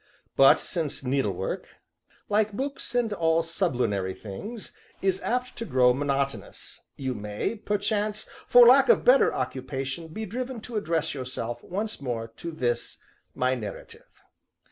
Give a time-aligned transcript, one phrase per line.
[0.35, 1.67] But since needlework
[2.27, 8.65] (like books and all sublunary things) is apt to grow monotonous, you may, perchance, for
[8.65, 12.97] lack of better occupation, be driven to address yourself, once more, to this,
[13.35, 14.09] my Narrative.